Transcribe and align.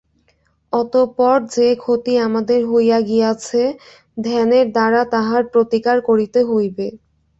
অতঃপর 0.73 1.35
যে 1.55 1.67
ক্ষতি 1.77 2.13
আমাদের 2.27 2.59
হইয়া 2.67 2.99
গিয়াছে, 3.09 3.61
ধ্যানের 4.17 4.65
দ্বারা 4.71 5.01
তাহার 5.13 5.43
প্রতিকার 5.53 5.97
করিতে 6.09 6.39
হইবে। 6.49 6.87